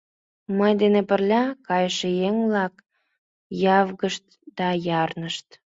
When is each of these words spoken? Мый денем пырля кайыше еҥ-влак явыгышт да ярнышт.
Мый 0.57 0.73
денем 0.79 1.05
пырля 1.09 1.43
кайыше 1.67 2.07
еҥ-влак 2.27 2.73
явыгышт 3.77 4.25
да 4.57 4.67
ярнышт. 5.01 5.47